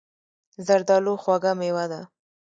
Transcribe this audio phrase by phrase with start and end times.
[0.65, 2.01] زردالو خوږه مېوه ده.